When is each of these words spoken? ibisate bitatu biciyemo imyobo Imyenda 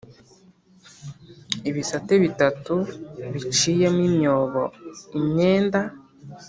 ibisate 1.69 2.13
bitatu 2.23 2.73
biciyemo 3.33 4.01
imyobo 4.09 4.61
Imyenda 5.19 5.81